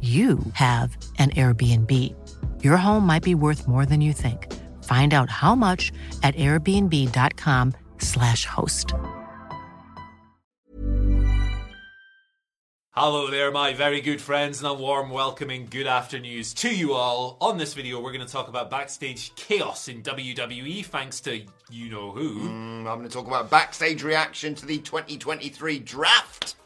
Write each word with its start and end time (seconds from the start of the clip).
you 0.00 0.38
have 0.54 0.96
an 1.18 1.28
Airbnb. 1.30 2.14
Your 2.64 2.78
home 2.78 3.04
might 3.04 3.22
be 3.22 3.34
worth 3.34 3.68
more 3.68 3.84
than 3.84 4.00
you 4.00 4.14
think. 4.14 4.50
Find 4.84 5.12
out 5.12 5.28
how 5.28 5.54
much 5.54 5.92
at 6.22 6.34
airbnb.com/slash 6.36 8.46
host. 8.46 8.94
Hello 12.92 13.30
there, 13.30 13.52
my 13.52 13.72
very 13.72 14.00
good 14.00 14.20
friends, 14.20 14.58
and 14.58 14.68
a 14.68 14.74
warm 14.74 15.10
welcoming 15.10 15.68
good 15.70 15.86
afternoons 15.86 16.52
to 16.54 16.74
you 16.74 16.92
all. 16.92 17.36
On 17.40 17.56
this 17.56 17.72
video, 17.72 18.00
we're 18.00 18.12
going 18.12 18.26
to 18.26 18.30
talk 18.30 18.48
about 18.48 18.68
backstage 18.68 19.32
chaos 19.36 19.86
in 19.86 20.02
WWE, 20.02 20.84
thanks 20.84 21.20
to 21.20 21.40
you 21.70 21.88
know 21.88 22.10
who. 22.10 22.40
Mm, 22.40 22.80
I'm 22.80 22.98
going 22.98 23.04
to 23.04 23.08
talk 23.08 23.28
about 23.28 23.48
backstage 23.48 24.02
reaction 24.02 24.56
to 24.56 24.66
the 24.66 24.78
2023 24.78 25.78
draft. 25.78 26.56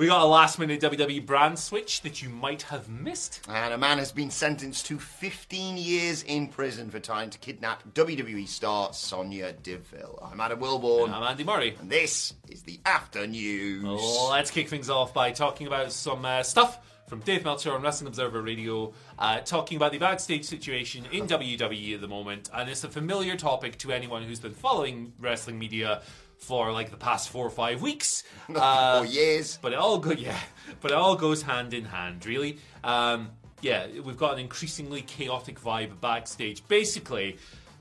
We 0.00 0.06
got 0.06 0.22
a 0.22 0.24
last 0.24 0.58
minute 0.58 0.80
WWE 0.80 1.26
brand 1.26 1.58
switch 1.58 2.00
that 2.00 2.22
you 2.22 2.30
might 2.30 2.62
have 2.62 2.88
missed. 2.88 3.42
And 3.50 3.74
a 3.74 3.76
man 3.76 3.98
has 3.98 4.12
been 4.12 4.30
sentenced 4.30 4.86
to 4.86 4.98
15 4.98 5.76
years 5.76 6.22
in 6.22 6.48
prison 6.48 6.88
for 6.88 6.98
trying 6.98 7.28
to 7.28 7.38
kidnap 7.38 7.82
WWE 7.92 8.48
star 8.48 8.94
Sonya 8.94 9.52
Deville. 9.62 10.18
I'm 10.22 10.40
Adam 10.40 10.58
Wilbourn. 10.58 11.04
And 11.04 11.14
I'm 11.14 11.22
Andy 11.24 11.44
Murray. 11.44 11.76
And 11.78 11.90
this 11.90 12.32
is 12.48 12.62
the 12.62 12.80
After 12.86 13.26
News. 13.26 13.84
Let's 14.30 14.50
kick 14.50 14.70
things 14.70 14.88
off 14.88 15.12
by 15.12 15.32
talking 15.32 15.66
about 15.66 15.92
some 15.92 16.24
uh, 16.24 16.44
stuff 16.44 16.78
from 17.10 17.18
Dave 17.18 17.44
Meltzer 17.44 17.72
on 17.72 17.82
Wrestling 17.82 18.06
Observer 18.06 18.40
Radio, 18.40 18.92
uh, 19.18 19.40
talking 19.40 19.76
about 19.76 19.90
the 19.90 19.98
backstage 19.98 20.44
situation 20.44 21.04
in 21.10 21.26
WWE 21.26 21.94
at 21.94 22.00
the 22.00 22.06
moment. 22.06 22.48
And 22.54 22.70
it's 22.70 22.84
a 22.84 22.88
familiar 22.88 23.36
topic 23.36 23.78
to 23.78 23.90
anyone 23.90 24.22
who's 24.22 24.38
been 24.38 24.54
following 24.54 25.12
wrestling 25.18 25.58
media 25.58 26.02
for 26.38 26.70
like 26.70 26.92
the 26.92 26.96
past 26.96 27.28
four 27.28 27.44
or 27.44 27.50
five 27.50 27.82
weeks, 27.82 28.22
uh, 28.54 29.00
or 29.02 29.06
years. 29.06 29.58
But 29.60 29.72
it 29.72 29.78
all 29.80 29.98
go 29.98 30.10
yeah, 30.18 30.38
but 30.80 30.92
it 30.92 30.96
all 30.96 31.16
goes 31.16 31.42
hand 31.42 31.74
in 31.74 31.84
hand, 31.84 32.24
really. 32.24 32.58
Um, 32.84 33.30
yeah, 33.60 33.88
we've 34.04 34.16
got 34.16 34.34
an 34.34 34.38
increasingly 34.38 35.02
chaotic 35.02 35.60
vibe 35.60 36.00
backstage. 36.00 36.62
Basically, 36.68 37.38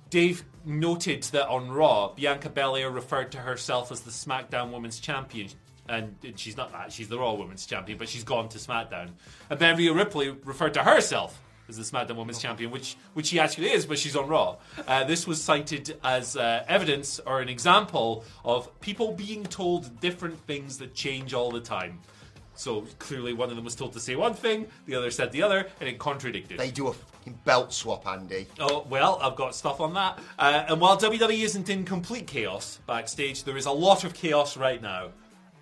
Dave 0.10 0.44
noted 0.66 1.22
that 1.26 1.48
on 1.48 1.72
Raw, 1.72 2.14
Bianca 2.16 2.50
Belair 2.50 2.90
referred 2.90 3.32
to 3.34 3.38
herself 3.38 3.92
as 3.92 4.02
the 4.02 4.12
SmackDown 4.12 4.72
Women's 4.72 5.00
Champion. 5.00 5.50
And 5.90 6.16
she's 6.36 6.56
not 6.56 6.72
that, 6.72 6.94
she's 6.94 7.10
the 7.10 7.18
Raw 7.18 7.34
Women's 7.34 7.66
Champion, 7.66 7.98
but 7.98 8.08
she's 8.08 8.24
gone 8.24 8.48
to 8.50 8.58
SmackDown. 8.60 9.10
And 9.50 9.60
then 9.60 9.76
Rhea 9.76 9.92
Ripley 9.92 10.30
referred 10.30 10.76
to 10.76 10.84
herself 10.84 11.42
as 11.68 11.78
the 11.78 11.84
SmackDown 11.84 12.16
Women's 12.16 12.40
Champion, 12.40 12.72
which 12.72 12.96
which 13.14 13.28
she 13.28 13.40
actually 13.40 13.72
is, 13.72 13.86
but 13.86 13.98
she's 13.98 14.16
on 14.16 14.28
Raw. 14.28 14.58
Uh, 14.88 15.04
this 15.04 15.28
was 15.28 15.42
cited 15.42 15.98
as 16.04 16.36
uh, 16.36 16.64
evidence 16.68 17.20
or 17.26 17.42
an 17.42 17.50
example 17.50 18.24
of 18.44 18.80
people 18.82 19.14
being 19.14 19.44
told 19.44 20.00
different 20.00 20.40
things 20.46 20.78
that 20.80 20.94
change 20.94 21.34
all 21.34 21.52
the 21.52 21.62
time. 21.62 22.00
So 22.56 22.82
clearly, 22.98 23.32
one 23.32 23.50
of 23.50 23.56
them 23.56 23.64
was 23.64 23.76
told 23.76 23.94
to 23.94 24.02
say 24.02 24.18
one 24.18 24.34
thing, 24.34 24.68
the 24.86 24.96
other 24.96 25.12
said 25.12 25.32
the 25.32 25.42
other, 25.44 25.68
and 25.80 25.88
it 25.88 25.98
contradicted. 25.98 26.60
They 26.60 26.72
do 26.72 26.90
a 26.90 26.94
belt 27.46 27.72
swap, 27.72 28.06
Andy. 28.06 28.48
Oh 28.60 28.86
well, 28.90 29.18
I've 29.22 29.36
got 29.36 29.56
stuff 29.56 29.80
on 29.80 29.94
that. 29.94 30.20
Uh, 30.38 30.66
and 30.68 30.82
while 30.82 30.98
WWE 30.98 31.44
isn't 31.44 31.70
in 31.70 31.86
complete 31.86 32.28
chaos 32.28 32.80
backstage, 32.86 33.44
there 33.44 33.56
is 33.56 33.66
a 33.66 33.72
lot 33.72 34.04
of 34.04 34.14
chaos 34.14 34.58
right 34.58 34.82
now 34.82 35.10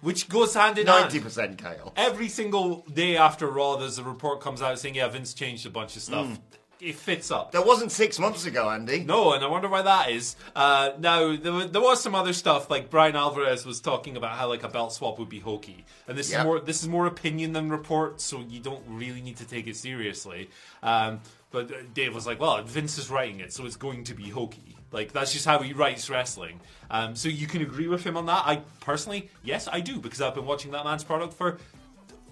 which 0.01 0.29
goes 0.29 0.53
hand 0.53 0.77
in 0.77 0.87
90% 0.87 0.87
hand. 0.87 1.57
90% 1.57 1.57
chaos. 1.57 1.91
Every 1.95 2.29
single 2.29 2.85
day 2.93 3.17
after 3.17 3.47
Raw, 3.47 3.75
there's 3.75 3.97
a 3.97 4.03
report 4.03 4.41
comes 4.41 4.61
out 4.61 4.77
saying, 4.79 4.95
yeah, 4.95 5.07
Vince 5.07 5.33
changed 5.33 5.65
a 5.65 5.69
bunch 5.69 5.95
of 5.95 6.01
stuff. 6.01 6.27
Mm. 6.27 6.39
It 6.79 6.95
fits 6.95 7.31
up. 7.31 7.53
That 7.53 7.65
wasn't 7.65 7.91
six 7.91 8.19
months 8.19 8.45
ago, 8.45 8.69
Andy. 8.69 8.99
No, 8.99 9.33
and 9.33 9.43
I 9.43 9.47
wonder 9.47 9.67
why 9.67 9.81
that 9.81 10.11
is. 10.11 10.35
Uh, 10.55 10.91
now, 10.99 11.35
there, 11.35 11.65
there, 11.65 11.81
was 11.81 12.03
some 12.03 12.13
other 12.13 12.33
stuff, 12.33 12.69
like 12.69 12.91
Bryan 12.91 13.15
Alvarez 13.15 13.65
was 13.65 13.81
talking 13.81 14.15
about 14.15 14.37
how 14.37 14.47
like 14.47 14.61
a 14.61 14.67
belt 14.67 14.93
swap 14.93 15.17
would 15.17 15.29
be 15.29 15.39
hokey, 15.39 15.85
and 16.07 16.15
this 16.15 16.29
yep. 16.29 16.41
is 16.41 16.45
more 16.45 16.59
this 16.59 16.83
is 16.83 16.87
more 16.87 17.07
opinion 17.07 17.53
than 17.53 17.71
report, 17.71 18.21
so 18.21 18.43
you 18.47 18.59
don't 18.59 18.83
really 18.87 19.21
need 19.21 19.37
to 19.37 19.47
take 19.47 19.65
it 19.65 19.75
seriously. 19.75 20.51
Um, 20.83 21.21
but 21.49 21.71
uh, 21.71 21.77
Dave 21.95 22.13
was 22.13 22.27
like, 22.27 22.39
"Well, 22.39 22.61
Vince 22.61 22.99
is 22.99 23.09
writing 23.09 23.39
it, 23.39 23.53
so 23.53 23.65
it's 23.65 23.75
going 23.75 24.03
to 24.03 24.13
be 24.13 24.29
hokey." 24.29 24.76
Like 24.91 25.11
that's 25.11 25.33
just 25.33 25.45
how 25.45 25.59
he 25.59 25.73
writes 25.73 26.09
wrestling. 26.09 26.59
Um, 26.89 27.15
so 27.15 27.29
you 27.29 27.47
can 27.47 27.61
agree 27.61 27.87
with 27.87 28.03
him 28.03 28.15
on 28.15 28.25
that. 28.27 28.43
I 28.45 28.61
personally, 28.79 29.29
yes, 29.43 29.67
I 29.71 29.81
do 29.81 29.99
because 29.99 30.21
I've 30.21 30.35
been 30.35 30.45
watching 30.45 30.71
that 30.71 30.85
man's 30.85 31.03
product 31.03 31.33
for 31.33 31.57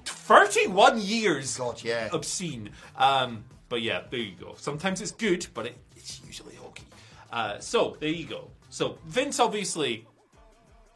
31 0.06 1.02
years. 1.02 1.58
God, 1.58 1.84
yeah, 1.84 2.10
obscene. 2.14 2.70
Um, 2.98 3.44
but 3.68 3.82
yeah, 3.82 4.04
there 4.10 4.20
you 4.20 4.36
go. 4.40 4.56
Sometimes 4.58 5.02
it's 5.02 5.12
good, 5.12 5.48
but 5.54 5.66
it, 5.66 5.78
it's 5.96 6.22
usually 6.26 6.56
hokey. 6.56 6.84
Uh, 7.32 7.60
so 7.60 7.98
there 8.00 8.10
you 8.10 8.26
go. 8.26 8.50
So 8.70 8.98
Vince 9.06 9.40
obviously 9.40 10.06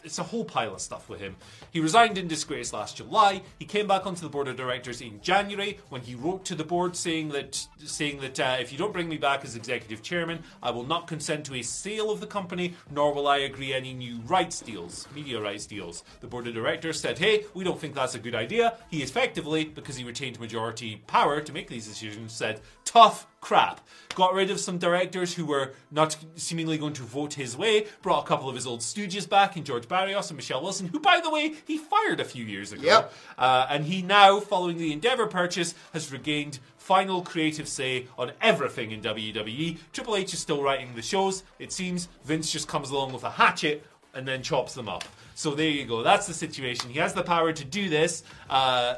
it's 0.03 0.19
a 0.19 0.23
whole 0.23 0.45
pile 0.45 0.73
of 0.73 0.81
stuff 0.81 1.09
with 1.09 1.19
him. 1.19 1.35
He 1.71 1.79
resigned 1.79 2.17
in 2.17 2.27
disgrace 2.27 2.73
last 2.73 2.97
July. 2.97 3.41
He 3.57 3.65
came 3.65 3.87
back 3.87 4.05
onto 4.05 4.21
the 4.21 4.29
board 4.29 4.47
of 4.47 4.55
directors 4.55 5.01
in 5.01 5.21
January 5.21 5.79
when 5.89 6.01
he 6.01 6.15
wrote 6.15 6.45
to 6.45 6.55
the 6.55 6.63
board 6.63 6.95
saying 6.95 7.29
that 7.29 7.67
saying 7.83 8.19
that 8.21 8.39
uh, 8.39 8.57
if 8.59 8.71
you 8.71 8.77
don't 8.77 8.93
bring 8.93 9.09
me 9.09 9.17
back 9.17 9.43
as 9.43 9.55
executive 9.55 10.01
chairman, 10.01 10.43
I 10.63 10.71
will 10.71 10.85
not 10.85 11.07
consent 11.07 11.45
to 11.45 11.55
a 11.55 11.61
sale 11.61 12.11
of 12.11 12.19
the 12.19 12.27
company, 12.27 12.75
nor 12.91 13.13
will 13.13 13.27
I 13.27 13.37
agree 13.37 13.73
any 13.73 13.93
new 13.93 14.19
rights 14.21 14.61
deals, 14.61 15.07
media 15.13 15.39
rights 15.39 15.65
deals. 15.65 16.03
The 16.21 16.27
board 16.27 16.47
of 16.47 16.53
directors 16.53 16.99
said, 16.99 17.19
"Hey, 17.19 17.45
we 17.53 17.63
don't 17.63 17.79
think 17.79 17.95
that's 17.95 18.15
a 18.15 18.19
good 18.19 18.35
idea." 18.35 18.77
He 18.89 19.03
effectively, 19.03 19.65
because 19.65 19.95
he 19.95 20.03
retained 20.03 20.39
majority 20.39 21.03
power 21.07 21.41
to 21.41 21.53
make 21.53 21.67
these 21.67 21.87
decisions, 21.87 22.33
said, 22.33 22.61
"Tough 22.85 23.27
crap. 23.41 23.81
Got 24.15 24.33
rid 24.33 24.51
of 24.51 24.59
some 24.59 24.77
directors 24.77 25.33
who 25.33 25.45
were 25.45 25.73
not 25.91 26.17
seemingly 26.35 26.77
going 26.77 26.93
to 26.93 27.03
vote 27.03 27.33
his 27.33 27.55
way. 27.55 27.87
Brought 28.01 28.25
a 28.25 28.27
couple 28.27 28.49
of 28.49 28.55
his 28.55 28.67
old 28.67 28.81
stooges 28.81 29.29
back 29.29 29.55
in 29.55 29.63
George 29.63 29.87
Barrios 29.87 30.29
and 30.29 30.35
Michelle 30.37 30.61
Wilson, 30.61 30.87
who, 30.87 30.99
by 30.99 31.19
the 31.21 31.29
way, 31.29 31.53
he 31.65 31.77
fired 31.77 32.19
a 32.19 32.25
few 32.25 32.43
years 32.43 32.71
ago. 32.71 32.83
Yep. 32.83 33.13
Uh, 33.37 33.67
and 33.69 33.85
he 33.85 34.01
now, 34.01 34.39
following 34.39 34.77
the 34.77 34.91
Endeavor 34.91 35.27
purchase, 35.27 35.75
has 35.93 36.11
regained 36.11 36.59
final 36.77 37.21
creative 37.21 37.67
say 37.67 38.07
on 38.17 38.31
everything 38.41 38.91
in 38.91 39.01
WWE. 39.01 39.77
Triple 39.93 40.15
H 40.15 40.33
is 40.33 40.39
still 40.39 40.63
writing 40.63 40.93
the 40.95 41.01
shows. 41.01 41.43
It 41.59 41.71
seems 41.71 42.09
Vince 42.23 42.51
just 42.51 42.67
comes 42.67 42.89
along 42.89 43.13
with 43.13 43.23
a 43.23 43.29
hatchet 43.29 43.85
and 44.13 44.27
then 44.27 44.41
chops 44.41 44.73
them 44.73 44.89
up. 44.89 45.03
So 45.35 45.51
there 45.51 45.69
you 45.69 45.85
go. 45.85 46.03
That's 46.03 46.27
the 46.27 46.33
situation. 46.33 46.89
He 46.89 46.99
has 46.99 47.13
the 47.13 47.23
power 47.23 47.53
to 47.53 47.63
do 47.63 47.89
this. 47.89 48.23
Uh, 48.49 48.95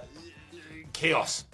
chaos. 0.94 1.46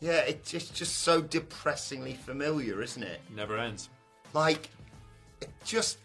Yeah, 0.00 0.20
it's 0.20 0.50
just, 0.50 0.74
just 0.74 0.98
so 0.98 1.20
depressingly 1.20 2.14
familiar, 2.14 2.82
isn't 2.82 3.02
it? 3.02 3.20
Never 3.34 3.58
ends. 3.58 3.88
Like, 4.32 4.70
it 5.40 5.50
just. 5.64 5.98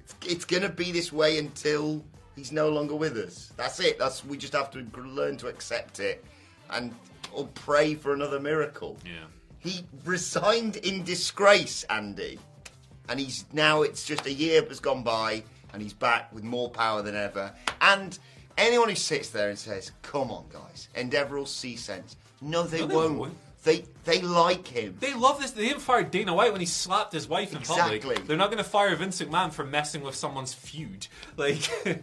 It's, 0.00 0.14
it's 0.26 0.44
going 0.44 0.62
to 0.62 0.68
be 0.68 0.92
this 0.92 1.12
way 1.12 1.38
until 1.38 2.04
he's 2.36 2.52
no 2.52 2.68
longer 2.68 2.94
with 2.94 3.16
us. 3.16 3.52
That's 3.56 3.80
it. 3.80 3.98
That's 3.98 4.24
We 4.24 4.36
just 4.36 4.52
have 4.52 4.70
to 4.72 4.86
learn 5.00 5.36
to 5.38 5.48
accept 5.48 6.00
it 6.00 6.24
and 6.70 6.94
or 7.32 7.46
pray 7.54 7.94
for 7.94 8.12
another 8.12 8.40
miracle. 8.40 8.96
Yeah. 9.04 9.24
He 9.58 9.84
resigned 10.04 10.76
in 10.76 11.04
disgrace, 11.04 11.84
Andy. 11.84 12.38
And 13.08 13.20
he's 13.20 13.44
now, 13.52 13.82
it's 13.82 14.04
just 14.04 14.26
a 14.26 14.32
year 14.32 14.64
has 14.66 14.80
gone 14.80 15.02
by 15.02 15.42
and 15.72 15.82
he's 15.82 15.92
back 15.92 16.32
with 16.32 16.44
more 16.44 16.70
power 16.70 17.02
than 17.02 17.14
ever. 17.16 17.52
And 17.80 18.18
anyone 18.56 18.88
who 18.88 18.94
sits 18.94 19.30
there 19.30 19.48
and 19.48 19.58
says, 19.58 19.92
come 20.02 20.30
on, 20.30 20.44
guys, 20.48 20.88
Endeavor 20.94 21.36
will 21.36 21.46
see 21.46 21.76
sense 21.76 22.16
no, 22.40 22.62
they, 22.64 22.80
no, 22.80 22.86
they 22.86 22.94
won't. 22.94 23.18
won't. 23.18 23.36
They 23.62 23.84
they 24.04 24.22
like 24.22 24.66
him. 24.66 24.96
They 25.00 25.12
love 25.12 25.38
this. 25.40 25.50
They 25.50 25.68
didn't 25.68 25.82
fire 25.82 26.02
Dana 26.02 26.32
White 26.32 26.52
when 26.52 26.60
he 26.62 26.66
slapped 26.66 27.12
his 27.12 27.28
wife 27.28 27.52
in 27.52 27.58
Exactly. 27.58 27.98
public. 28.00 28.26
They're 28.26 28.38
not 28.38 28.46
going 28.50 28.62
to 28.62 28.68
fire 28.68 28.96
Vince 28.96 29.20
McMahon 29.20 29.52
for 29.52 29.64
messing 29.66 30.00
with 30.02 30.14
someone's 30.14 30.54
feud. 30.54 31.06
Like 31.36 31.68
it, 31.86 32.02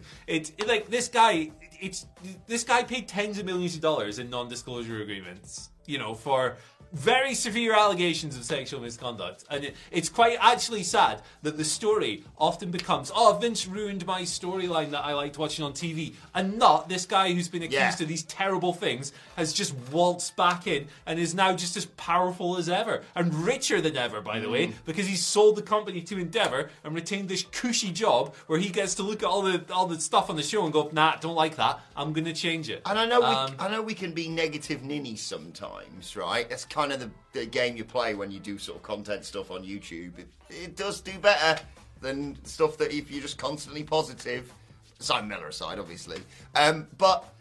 it- 0.56 0.68
like 0.68 0.88
this 0.88 1.08
guy. 1.08 1.50
It's 1.80 2.06
this 2.46 2.64
guy 2.64 2.82
paid 2.84 3.06
tens 3.08 3.38
of 3.38 3.46
millions 3.46 3.74
of 3.76 3.80
dollars 3.80 4.18
in 4.18 4.30
non-disclosure 4.30 5.00
agreements. 5.02 5.70
You 5.88 5.98
know 5.98 6.14
for. 6.14 6.56
Very 6.90 7.34
severe 7.34 7.74
allegations 7.74 8.34
of 8.34 8.44
sexual 8.44 8.80
misconduct, 8.80 9.44
and 9.50 9.62
it, 9.62 9.76
it's 9.90 10.08
quite 10.08 10.38
actually 10.40 10.82
sad 10.82 11.20
that 11.42 11.58
the 11.58 11.64
story 11.64 12.24
often 12.38 12.70
becomes, 12.70 13.12
"Oh, 13.14 13.36
Vince 13.38 13.66
ruined 13.66 14.06
my 14.06 14.22
storyline 14.22 14.90
that 14.92 15.04
I 15.04 15.12
liked 15.12 15.36
watching 15.36 15.66
on 15.66 15.74
TV," 15.74 16.14
and 16.34 16.56
not 16.56 16.88
this 16.88 17.04
guy 17.04 17.34
who's 17.34 17.46
been 17.48 17.60
accused 17.62 18.00
Yeah. 18.00 18.04
of 18.04 18.08
these 18.08 18.22
terrible 18.22 18.72
things 18.72 19.12
has 19.36 19.52
just 19.52 19.74
waltzed 19.92 20.34
back 20.36 20.66
in 20.66 20.88
and 21.04 21.18
is 21.18 21.34
now 21.34 21.52
just 21.54 21.76
as 21.76 21.84
powerful 21.84 22.56
as 22.56 22.70
ever 22.70 23.02
and 23.14 23.34
richer 23.34 23.82
than 23.82 23.98
ever, 23.98 24.22
by 24.22 24.38
the 24.40 24.46
Mm. 24.46 24.52
way, 24.52 24.72
because 24.86 25.06
he's 25.06 25.22
sold 25.26 25.56
the 25.56 25.62
company 25.62 26.00
to 26.00 26.18
Endeavor 26.18 26.70
and 26.84 26.94
retained 26.94 27.28
this 27.28 27.44
cushy 27.52 27.90
job 27.92 28.34
where 28.46 28.58
he 28.58 28.70
gets 28.70 28.94
to 28.94 29.02
look 29.02 29.22
at 29.22 29.28
all 29.28 29.42
the 29.42 29.62
all 29.70 29.86
the 29.86 30.00
stuff 30.00 30.30
on 30.30 30.36
the 30.36 30.42
show 30.42 30.64
and 30.64 30.72
go, 30.72 30.88
"Nah, 30.90 31.16
don't 31.16 31.36
like 31.36 31.56
that. 31.56 31.80
I'm 31.94 32.14
going 32.14 32.24
to 32.24 32.32
change 32.32 32.70
it." 32.70 32.80
And 32.86 32.98
I 32.98 33.04
know 33.04 33.22
Um, 33.22 33.50
we, 33.50 33.58
I 33.66 33.68
know 33.68 33.82
we 33.82 33.92
can 33.92 34.12
be 34.12 34.26
negative 34.26 34.82
ninnies 34.82 35.20
sometimes, 35.20 35.77
right? 36.16 36.48
That's 36.48 36.64
kind 36.64 36.92
of 36.92 37.00
the, 37.00 37.10
the 37.32 37.46
game 37.46 37.76
you 37.76 37.84
play 37.84 38.14
when 38.14 38.30
you 38.30 38.40
do 38.40 38.58
sort 38.58 38.78
of 38.78 38.82
content 38.82 39.24
stuff 39.24 39.50
on 39.50 39.62
YouTube. 39.62 40.18
It, 40.18 40.28
it 40.50 40.76
does 40.76 41.00
do 41.00 41.18
better 41.18 41.60
than 42.00 42.36
stuff 42.44 42.76
that 42.78 42.92
if 42.92 43.10
you're 43.10 43.22
just 43.22 43.38
constantly 43.38 43.82
positive. 43.82 44.52
Simon 45.00 45.28
Miller 45.28 45.48
aside, 45.48 45.78
obviously, 45.78 46.18
um, 46.56 46.88
but 46.98 47.32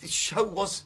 the 0.00 0.08
show 0.08 0.42
was 0.42 0.84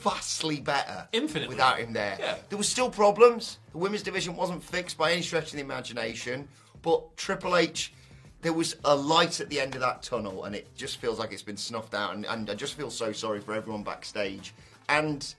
vastly 0.00 0.60
better 0.60 1.06
Infinitely. 1.12 1.48
without 1.54 1.78
him 1.78 1.92
there. 1.92 2.16
Yeah. 2.18 2.36
There 2.48 2.58
were 2.58 2.64
still 2.64 2.90
problems. 2.90 3.58
The 3.72 3.78
women's 3.78 4.02
division 4.02 4.36
wasn't 4.36 4.62
fixed 4.62 4.98
by 4.98 5.12
any 5.12 5.22
stretch 5.22 5.46
of 5.46 5.52
the 5.52 5.60
imagination, 5.60 6.48
but 6.82 7.16
Triple 7.16 7.56
H. 7.56 7.92
There 8.40 8.52
was 8.52 8.76
a 8.84 8.94
light 8.94 9.40
at 9.40 9.48
the 9.50 9.58
end 9.60 9.74
of 9.74 9.80
that 9.80 10.02
tunnel, 10.02 10.44
and 10.44 10.54
it 10.54 10.68
just 10.76 10.98
feels 10.98 11.18
like 11.18 11.32
it's 11.32 11.42
been 11.42 11.56
snuffed 11.56 11.92
out. 11.92 12.14
And, 12.14 12.24
and 12.24 12.48
I 12.48 12.54
just 12.54 12.74
feel 12.74 12.88
so 12.88 13.10
sorry 13.10 13.40
for 13.40 13.52
everyone 13.52 13.82
backstage. 13.82 14.54
And 14.88 15.34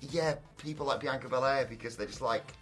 yeah, 0.00 0.36
people 0.58 0.86
like 0.86 1.00
Bianca 1.00 1.28
Belair 1.28 1.66
because 1.68 1.96
they're 1.96 2.06
just 2.06 2.20
like, 2.22 2.52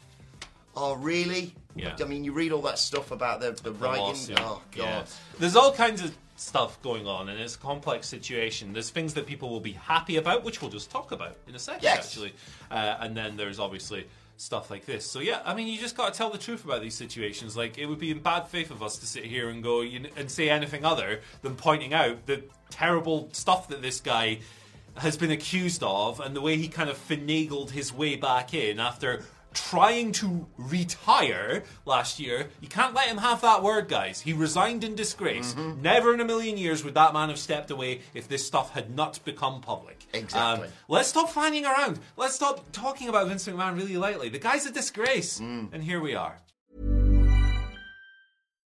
oh, 0.77 0.95
really? 0.97 1.55
Yeah. 1.75 1.97
I 2.01 2.05
mean, 2.05 2.25
you 2.25 2.33
read 2.33 2.53
all 2.53 2.63
that 2.63 2.79
stuff 2.79 3.11
about 3.11 3.41
the, 3.41 3.53
the, 3.53 3.71
the 3.71 3.73
writing. 3.73 4.03
lawsuit. 4.03 4.39
Oh, 4.41 4.63
God. 4.73 4.85
Yeah. 4.85 5.05
There's 5.39 5.57
all 5.57 5.73
kinds 5.73 6.03
of 6.03 6.17
stuff 6.37 6.81
going 6.83 7.07
on, 7.07 7.29
and 7.29 7.41
it's 7.41 7.55
a 7.55 7.59
complex 7.59 8.07
situation. 8.07 8.73
There's 8.73 8.91
things 8.91 9.15
that 9.15 9.27
people 9.27 9.49
will 9.51 9.61
be 9.61 9.73
happy 9.73 10.17
about, 10.17 10.45
which 10.45 10.61
we'll 10.61 10.71
just 10.71 10.91
talk 10.91 11.13
about 11.13 11.37
in 11.49 11.55
a 11.55 11.59
second, 11.59 11.83
Yes. 11.83 12.07
actually. 12.07 12.33
Uh, 12.71 12.97
and 13.01 13.17
then 13.17 13.37
there's 13.37 13.59
obviously 13.59 14.07
stuff 14.39 14.71
like 14.71 14.85
this. 14.85 15.07
So 15.11 15.21
yeah, 15.21 15.41
I 15.47 15.55
mean, 15.55 15.67
you 15.67 15.79
just 15.79 15.97
got 15.97 16.13
to 16.13 16.19
tell 16.19 16.29
the 16.29 16.37
truth 16.37 16.63
about 16.67 16.83
these 16.83 16.95
situations. 16.95 17.57
Like 17.57 17.79
it 17.79 17.87
would 17.87 17.99
be 17.99 18.11
in 18.11 18.19
bad 18.19 18.47
faith 18.49 18.71
of 18.71 18.83
us 18.83 18.99
to 18.99 19.07
sit 19.07 19.25
here 19.25 19.49
and 19.49 19.63
go 19.63 19.81
you 19.81 20.01
kn- 20.01 20.13
and 20.15 20.31
say 20.31 20.51
anything 20.51 20.85
other 20.85 21.21
than 21.41 21.55
pointing 21.57 21.95
out 21.95 22.27
the 22.27 22.43
terrible 22.69 23.31
stuff 23.33 23.69
that 23.69 23.81
this 23.81 23.99
guy 23.99 24.41
has 24.99 25.17
been 25.17 25.31
accused 25.31 25.83
of, 25.83 26.21
and 26.21 26.35
the 26.35 26.41
way 26.41 26.57
he 26.57 26.69
kind 26.69 26.89
of 26.91 26.97
finagled 26.97 27.71
his 27.71 27.93
way 27.93 28.17
back 28.17 28.55
in 28.55 28.81
after 28.81 29.23
trying 29.53 30.13
to 30.13 30.47
retire 30.59 31.63
last 31.87 32.21
year. 32.21 32.49
You 32.61 32.69
can't 32.69 32.95
let 32.95 33.07
him 33.07 33.17
have 33.17 33.41
that 33.41 33.63
word, 33.63 33.89
guys. 33.89 34.21
He 34.21 34.35
resigned 34.35 34.85
in 34.85 34.95
disgrace. 34.95 35.55
Mm-hmm. 35.55 35.81
Never 35.81 36.13
in 36.13 36.21
a 36.21 36.25
million 36.27 36.59
years 36.59 36.85
would 36.85 36.95
that 36.95 37.15
man 37.15 37.31
have 37.31 37.39
stepped 37.39 37.71
away 37.71 38.01
if 38.13 38.29
this 38.29 38.47
stuff 38.47 38.73
had 38.73 38.95
not 38.95 39.19
become 39.25 39.63
public. 39.63 40.05
Um, 40.13 40.21
Exactly. 40.21 40.69
let's 40.89 41.09
stop 41.09 41.31
fanning 41.31 41.65
around. 41.65 42.01
Let's 42.19 42.35
stop 42.35 42.71
talking 42.73 43.09
about 43.09 43.29
Vince 43.29 43.49
McMahon 43.49 43.77
really 43.77 43.97
lightly. 43.97 44.29
The 44.29 44.39
guy's 44.39 44.67
a 44.67 44.73
disgrace. 44.73 45.41
Mm. 45.41 45.73
And 45.73 45.83
here 45.83 46.01
we 46.01 46.15
are. 46.15 46.39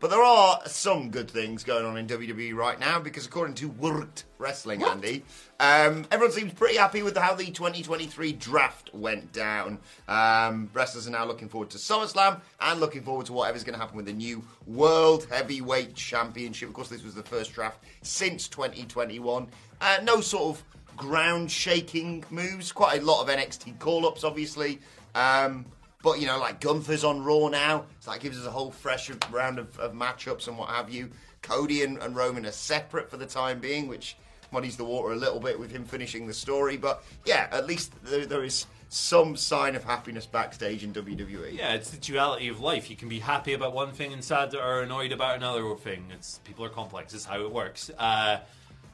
But 0.00 0.08
there 0.08 0.22
are 0.22 0.62
some 0.66 1.10
good 1.10 1.30
things 1.30 1.62
going 1.62 1.84
on 1.84 1.98
in 1.98 2.06
WWE 2.06 2.54
right 2.54 2.80
now 2.80 2.98
because, 2.98 3.26
according 3.26 3.54
to 3.56 3.68
Worked 3.68 4.24
Wrestling, 4.38 4.82
Andy, 4.82 5.24
um, 5.60 6.06
everyone 6.10 6.32
seems 6.32 6.54
pretty 6.54 6.78
happy 6.78 7.02
with 7.02 7.18
how 7.18 7.34
the 7.34 7.44
2023 7.44 8.32
draft 8.32 8.94
went 8.94 9.30
down. 9.34 9.78
Um, 10.08 10.70
wrestlers 10.72 11.06
are 11.06 11.10
now 11.10 11.26
looking 11.26 11.50
forward 11.50 11.68
to 11.70 11.78
SummerSlam 11.78 12.40
and 12.62 12.80
looking 12.80 13.02
forward 13.02 13.26
to 13.26 13.34
whatever's 13.34 13.62
going 13.62 13.74
to 13.74 13.78
happen 13.78 13.94
with 13.94 14.06
the 14.06 14.14
new 14.14 14.42
World 14.66 15.26
Heavyweight 15.30 15.94
Championship. 15.96 16.70
Of 16.70 16.74
course, 16.74 16.88
this 16.88 17.04
was 17.04 17.14
the 17.14 17.22
first 17.22 17.52
draft 17.52 17.84
since 18.00 18.48
2021. 18.48 19.48
Uh, 19.82 19.98
no 20.02 20.22
sort 20.22 20.56
of 20.56 20.64
ground 20.96 21.50
shaking 21.50 22.24
moves. 22.30 22.72
Quite 22.72 23.02
a 23.02 23.04
lot 23.04 23.20
of 23.20 23.28
NXT 23.28 23.78
call 23.78 24.06
ups, 24.06 24.24
obviously. 24.24 24.78
Um, 25.14 25.66
but 26.02 26.20
you 26.20 26.26
know, 26.26 26.38
like 26.38 26.60
Gunther's 26.60 27.04
on 27.04 27.22
Raw 27.22 27.48
now, 27.48 27.86
so 28.00 28.10
that 28.10 28.20
gives 28.20 28.38
us 28.38 28.46
a 28.46 28.50
whole 28.50 28.70
fresh 28.70 29.10
round 29.30 29.58
of, 29.58 29.78
of 29.78 29.92
matchups 29.92 30.48
and 30.48 30.56
what 30.56 30.68
have 30.70 30.90
you. 30.90 31.10
Cody 31.42 31.82
and, 31.82 31.98
and 31.98 32.14
Roman 32.14 32.46
are 32.46 32.52
separate 32.52 33.10
for 33.10 33.16
the 33.16 33.26
time 33.26 33.60
being, 33.60 33.88
which 33.88 34.16
muddies 34.52 34.76
the 34.76 34.84
water 34.84 35.12
a 35.12 35.16
little 35.16 35.40
bit 35.40 35.58
with 35.58 35.70
him 35.70 35.84
finishing 35.84 36.26
the 36.26 36.34
story. 36.34 36.76
But 36.76 37.02
yeah, 37.24 37.48
at 37.50 37.66
least 37.66 37.92
there, 38.04 38.26
there 38.26 38.44
is 38.44 38.66
some 38.88 39.36
sign 39.36 39.76
of 39.76 39.84
happiness 39.84 40.26
backstage 40.26 40.82
in 40.82 40.92
WWE. 40.92 41.56
Yeah, 41.56 41.74
it's 41.74 41.90
the 41.90 41.96
duality 41.96 42.48
of 42.48 42.60
life. 42.60 42.90
You 42.90 42.96
can 42.96 43.08
be 43.08 43.20
happy 43.20 43.52
about 43.52 43.72
one 43.72 43.92
thing 43.92 44.12
and 44.12 44.22
sad 44.22 44.54
or 44.54 44.82
annoyed 44.82 45.12
about 45.12 45.36
another 45.36 45.74
thing. 45.76 46.06
It's 46.12 46.38
people 46.38 46.64
are 46.64 46.70
complex. 46.70 47.14
It's 47.14 47.24
how 47.24 47.40
it 47.40 47.52
works. 47.52 47.90
Uh, 47.96 48.38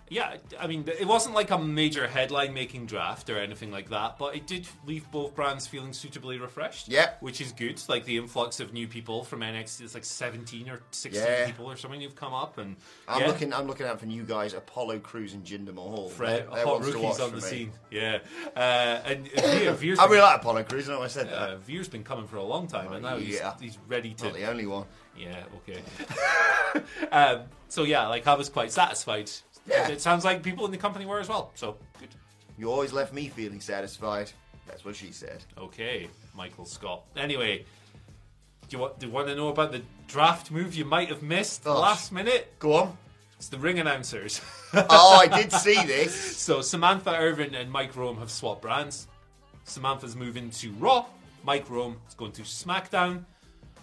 yeah, 0.09 0.37
I 0.61 0.67
mean, 0.67 0.85
it 0.87 1.07
wasn't 1.07 1.35
like 1.35 1.51
a 1.51 1.59
major 1.59 2.07
headline-making 2.07 2.87
draft 2.87 3.29
or 3.29 3.39
anything 3.39 3.71
like 3.73 3.91
that, 3.91 4.19
but 4.19 4.37
it 4.37 4.47
did 4.47 4.67
leave 4.87 5.11
both 5.11 5.35
brands 5.35 5.67
feeling 5.67 5.93
suitably 5.93 6.39
refreshed. 6.39 6.89
Yeah. 6.89 7.11
which 7.21 7.41
is 7.41 7.53
good. 7.53 7.83
Like 7.89 8.05
the 8.05 8.17
influx 8.17 8.61
of 8.61 8.73
new 8.73 8.87
people 8.87 9.25
from 9.25 9.41
NXT, 9.41 9.81
it's 9.83 9.95
like 9.95 10.05
seventeen 10.05 10.69
or 10.69 10.81
sixteen 10.93 11.25
Yeah. 11.25 11.47
people 11.47 11.67
or 11.71 11.77
something 11.77 12.01
who've 12.01 12.15
come 12.15 12.35
up, 12.35 12.59
and 12.59 12.77
I'm 13.09 13.23
yeah. 13.23 13.27
looking. 13.27 13.53
I'm 13.53 13.67
looking 13.67 13.87
out 13.87 13.99
for 14.01 14.07
new 14.07 14.23
guys: 14.23 14.55
Apollo 14.55 15.01
Crews 15.01 15.33
and 15.35 15.45
Jinder 15.45 15.75
Mahal. 15.75 16.09
Fred, 16.09 16.47
They're- 16.53 16.65
hot 16.65 16.85
rookies 16.85 17.19
on 17.21 17.31
the 17.31 17.37
me. 17.37 17.43
scene. 17.43 17.73
Yeah, 17.91 18.19
uh, 18.55 19.01
and 19.05 19.29
Veer, 19.33 19.73
Veer's 19.73 19.99
I 19.99 20.03
been- 20.05 20.11
really 20.13 20.23
like 20.23 20.41
Apollo 20.41 20.65
Crews. 20.65 20.89
I 20.89 20.93
know 20.93 21.03
I 21.03 21.09
said 21.09 21.27
that. 21.29 21.35
uh, 21.51 21.57
Veer's 21.57 21.89
been 21.89 22.05
coming 22.05 22.27
for 22.27 22.37
a 22.37 22.45
long 22.45 22.67
time, 22.69 22.93
and 22.93 23.03
now 23.03 23.17
he's, 23.17 23.41
he's 23.61 23.79
ready 23.89 24.15
to 24.15 24.25
Not 24.27 24.35
the 24.35 24.45
only 24.49 24.67
one. 24.67 24.85
Yeah, 25.19 25.45
okay. 25.69 25.83
um, 27.13 27.43
so 27.69 27.83
yeah, 27.85 28.07
like 28.09 28.27
I 28.27 28.35
was 28.35 28.49
quite 28.49 28.71
satisfied. 28.73 29.31
Yeah. 29.67 29.89
It 29.89 30.01
sounds 30.01 30.25
like 30.25 30.43
people 30.43 30.65
in 30.65 30.71
the 30.71 30.79
company 30.79 31.07
were 31.07 31.21
as 31.21 31.29
well. 31.29 31.51
So 31.55 31.77
good. 31.99 32.09
You 32.59 32.71
always 32.71 32.93
left 32.93 33.13
me 33.13 33.29
feeling 33.29 33.61
satisfied. 33.61 34.31
That's 34.67 34.85
what 34.85 34.97
she 34.97 35.13
said. 35.13 35.45
Okay, 35.59 36.09
Michael 36.35 36.65
Scott. 36.65 37.03
Anyway, 37.17 37.65
do 38.69 38.77
you 38.77 38.79
want, 38.79 38.99
do 38.99 39.07
you 39.07 39.13
want 39.13 39.29
to 39.29 39.35
know 39.35 39.49
about 39.49 39.73
the 39.73 39.83
draft 40.09 40.51
move 40.51 40.75
you 40.75 40.85
might 40.85 41.09
have 41.09 41.23
missed 41.23 41.63
Oh. 41.67 41.79
last 41.81 42.13
minute? 42.13 42.53
Go 42.59 42.75
on. 42.75 42.99
It's 43.39 43.49
the 43.49 43.59
ring 43.59 43.79
announcers. 43.79 44.41
Oh, 44.75 45.17
I 45.23 45.27
did 45.29 45.53
see 45.53 45.75
this. 45.87 46.15
so 46.37 46.61
Samantha 46.61 47.15
Irvin 47.17 47.55
and 47.55 47.71
Mike 47.71 47.97
Rome 47.97 48.19
have 48.19 48.31
swapped 48.31 48.61
brands. 48.63 49.07
Samantha's 49.65 50.15
moving 50.17 50.51
to 50.51 50.71
Raw. 50.73 51.07
Mike 51.45 51.71
Rome 51.71 51.97
is 52.09 52.15
going 52.15 52.33
to 52.33 52.43
SmackDown. 52.43 53.25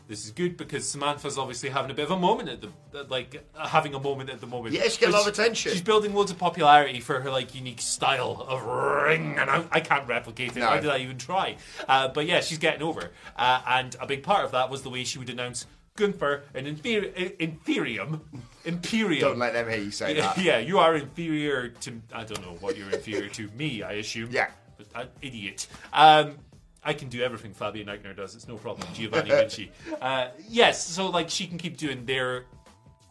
This 0.07 0.25
is 0.25 0.31
good 0.31 0.57
because 0.57 0.88
Samantha's 0.88 1.38
obviously 1.38 1.69
having 1.69 1.89
a 1.91 1.93
bit 1.93 2.05
of 2.05 2.12
a 2.12 2.19
moment 2.19 2.50
at 2.50 2.62
the 2.62 2.67
uh, 3.00 3.03
like 3.10 3.43
uh, 3.55 3.67
having 3.67 3.93
a 3.93 4.00
moment 4.00 4.29
at 4.29 4.41
the 4.41 4.48
moment. 4.48 4.75
Yeah, 4.75 4.83
she 4.88 5.00
get 5.00 5.10
a 5.10 5.12
lot 5.12 5.22
of 5.22 5.27
attention. 5.33 5.72
She's 5.72 5.81
building 5.81 6.13
loads 6.13 6.31
of 6.31 6.38
popularity 6.38 7.00
for 7.00 7.19
her 7.22 7.31
like 7.31 7.55
unique 7.55 7.81
style 7.81 8.45
of 8.48 8.63
ring, 8.63 9.38
and 9.38 9.50
I, 9.50 9.63
I 9.72 9.79
can't 9.79 10.07
replicate 10.07 10.55
it. 10.55 10.60
No. 10.60 10.67
Why 10.67 10.79
did 10.79 10.89
I 10.89 10.98
even 11.00 11.17
try? 11.17 11.57
Uh, 11.88 12.07
but 12.10 12.25
yeah, 12.25 12.41
she's 12.41 12.57
getting 12.57 12.81
over, 12.83 13.12
uh, 13.38 13.62
and 13.67 13.95
a 14.01 14.05
big 14.05 14.24
part 14.24 14.45
of 14.45 14.51
that 14.51 14.69
was 14.69 14.81
the 14.83 14.89
way 14.89 15.03
she 15.03 15.19
would 15.19 15.29
announce 15.29 15.65
Gunther 15.95 16.43
and 16.55 16.65
inferi- 16.67 17.36
Imperium, 17.39 18.22
Imperium. 18.65 19.22
Don't 19.22 19.38
let 19.39 19.53
them 19.53 19.69
hear 19.69 19.77
you 19.79 19.91
say 19.91 20.15
Yeah, 20.15 20.33
that. 20.33 20.38
yeah, 20.43 20.57
you 20.60 20.79
are 20.79 20.95
inferior 20.95 21.69
to. 21.69 22.01
I 22.12 22.24
don't 22.24 22.41
know 22.41 22.57
what 22.60 22.77
you're 22.77 22.89
inferior 22.89 23.29
to. 23.29 23.48
Me, 23.57 23.83
I 23.83 23.93
assume. 23.93 24.29
Yeah. 24.31 24.48
But 24.77 24.88
an 24.95 25.07
idiot. 25.22 25.67
Um, 25.93 26.36
I 26.85 26.93
can 26.93 27.09
do 27.09 27.21
everything 27.21 27.53
Fabian 27.53 27.87
Aichner 27.87 28.15
does. 28.15 28.35
It's 28.35 28.47
no 28.47 28.57
problem. 28.57 28.87
Giovanni 28.93 29.29
Vinci. 29.29 29.71
Uh, 30.01 30.29
yes, 30.49 30.85
so 30.85 31.09
like 31.09 31.29
she 31.29 31.47
can 31.47 31.57
keep 31.57 31.77
doing 31.77 32.05
their 32.05 32.45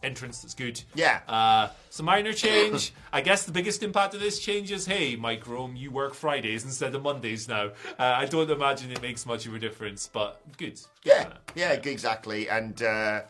entrance. 0.03 0.41
That's 0.41 0.53
good. 0.53 0.81
Yeah. 0.95 1.21
Uh, 1.27 1.69
some 1.89 2.05
minor 2.05 2.33
change. 2.33 2.93
I 3.11 3.21
guess 3.21 3.45
the 3.45 3.51
biggest 3.51 3.81
impact 3.83 4.13
of 4.13 4.19
this 4.19 4.37
change 4.39 4.69
is, 4.71 4.85
hey, 4.85 5.15
Mike 5.15 5.47
Rome, 5.47 5.75
you 5.75 5.91
work 5.91 6.13
Fridays 6.13 6.65
instead 6.65 6.93
of 6.93 7.01
Mondays 7.03 7.47
now. 7.47 7.69
Uh, 7.97 8.03
I 8.03 8.25
don't 8.25 8.49
imagine 8.49 8.91
it 8.91 9.01
makes 9.01 9.25
much 9.25 9.45
of 9.45 9.55
a 9.55 9.59
difference, 9.59 10.09
but 10.11 10.41
good. 10.57 10.73
Good 10.73 10.79
Yeah, 11.05 11.23
her. 11.23 11.37
yeah, 11.55 11.71
exactly. 11.71 12.49
And 12.49 12.81
uh, 12.83 13.21